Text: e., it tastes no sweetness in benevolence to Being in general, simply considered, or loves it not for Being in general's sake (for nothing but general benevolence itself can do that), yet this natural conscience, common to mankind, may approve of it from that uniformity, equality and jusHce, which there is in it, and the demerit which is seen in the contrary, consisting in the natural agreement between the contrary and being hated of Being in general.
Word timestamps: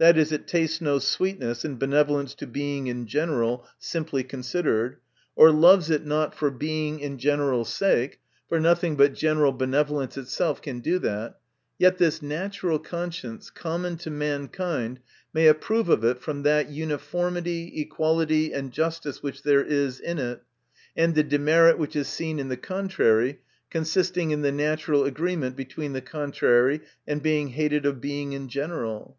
e., 0.00 0.04
it 0.04 0.46
tastes 0.46 0.80
no 0.80 1.00
sweetness 1.00 1.64
in 1.64 1.76
benevolence 1.76 2.32
to 2.32 2.46
Being 2.46 2.86
in 2.86 3.04
general, 3.08 3.66
simply 3.80 4.22
considered, 4.22 4.98
or 5.34 5.50
loves 5.50 5.90
it 5.90 6.06
not 6.06 6.36
for 6.36 6.52
Being 6.52 7.00
in 7.00 7.18
general's 7.18 7.70
sake 7.74 8.20
(for 8.48 8.60
nothing 8.60 8.94
but 8.94 9.12
general 9.14 9.50
benevolence 9.50 10.16
itself 10.16 10.62
can 10.62 10.78
do 10.78 11.00
that), 11.00 11.40
yet 11.78 11.98
this 11.98 12.22
natural 12.22 12.78
conscience, 12.78 13.50
common 13.50 13.96
to 13.96 14.08
mankind, 14.08 15.00
may 15.34 15.48
approve 15.48 15.88
of 15.88 16.04
it 16.04 16.20
from 16.20 16.44
that 16.44 16.70
uniformity, 16.70 17.80
equality 17.80 18.52
and 18.52 18.70
jusHce, 18.70 19.20
which 19.20 19.42
there 19.42 19.64
is 19.64 19.98
in 19.98 20.18
it, 20.20 20.44
and 20.96 21.16
the 21.16 21.24
demerit 21.24 21.76
which 21.76 21.96
is 21.96 22.06
seen 22.06 22.38
in 22.38 22.48
the 22.48 22.56
contrary, 22.56 23.40
consisting 23.68 24.30
in 24.30 24.42
the 24.42 24.52
natural 24.52 25.02
agreement 25.02 25.56
between 25.56 25.92
the 25.92 26.00
contrary 26.00 26.82
and 27.04 27.20
being 27.20 27.48
hated 27.48 27.84
of 27.84 28.00
Being 28.00 28.32
in 28.32 28.48
general. 28.48 29.16